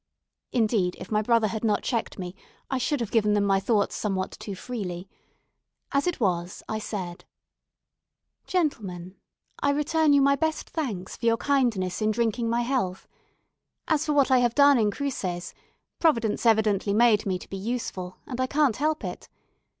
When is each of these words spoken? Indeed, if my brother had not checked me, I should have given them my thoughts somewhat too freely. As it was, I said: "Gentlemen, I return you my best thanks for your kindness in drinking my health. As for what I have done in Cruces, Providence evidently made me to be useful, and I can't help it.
Indeed, 0.51 0.97
if 0.99 1.11
my 1.11 1.21
brother 1.21 1.45
had 1.47 1.63
not 1.63 1.83
checked 1.83 2.17
me, 2.17 2.33
I 2.71 2.79
should 2.79 3.01
have 3.01 3.11
given 3.11 3.35
them 3.35 3.43
my 3.45 3.59
thoughts 3.59 3.95
somewhat 3.95 4.31
too 4.31 4.55
freely. 4.55 5.07
As 5.91 6.07
it 6.07 6.19
was, 6.19 6.63
I 6.67 6.79
said: 6.79 7.23
"Gentlemen, 8.47 9.15
I 9.59 9.69
return 9.69 10.11
you 10.13 10.19
my 10.23 10.35
best 10.35 10.71
thanks 10.71 11.17
for 11.17 11.27
your 11.27 11.37
kindness 11.37 12.01
in 12.01 12.09
drinking 12.09 12.49
my 12.49 12.61
health. 12.61 13.07
As 13.87 14.07
for 14.07 14.13
what 14.13 14.31
I 14.31 14.39
have 14.39 14.55
done 14.55 14.79
in 14.79 14.89
Cruces, 14.89 15.53
Providence 15.99 16.47
evidently 16.47 16.95
made 16.95 17.27
me 17.27 17.37
to 17.37 17.47
be 17.47 17.57
useful, 17.57 18.17
and 18.25 18.41
I 18.41 18.47
can't 18.47 18.77
help 18.77 19.03
it. 19.03 19.29